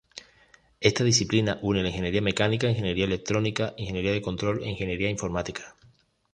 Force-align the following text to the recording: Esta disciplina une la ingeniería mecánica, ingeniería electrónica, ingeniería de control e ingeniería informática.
Esta 0.79 1.03
disciplina 1.03 1.59
une 1.61 1.83
la 1.83 1.89
ingeniería 1.89 2.23
mecánica, 2.23 2.67
ingeniería 2.67 3.05
electrónica, 3.05 3.75
ingeniería 3.77 4.13
de 4.15 4.21
control 4.27 4.55
e 4.63 4.69
ingeniería 4.73 5.11
informática. 5.15 5.65